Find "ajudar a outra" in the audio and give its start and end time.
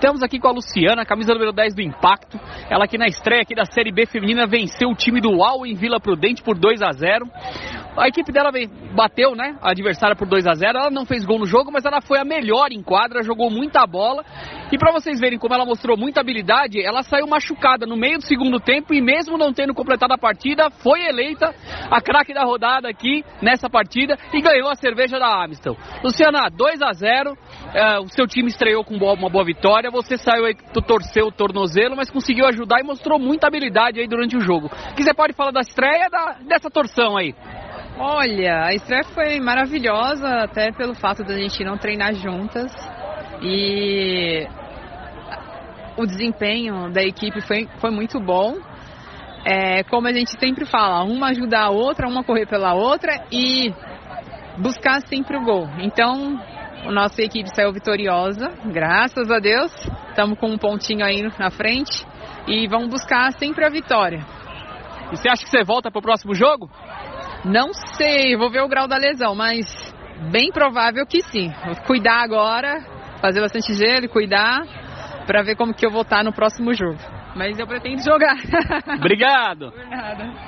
51.28-52.08